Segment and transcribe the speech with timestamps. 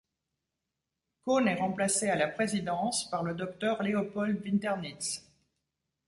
[1.23, 5.29] Kohn est remplacé à la présidence par le Dr Leopold Winternitz.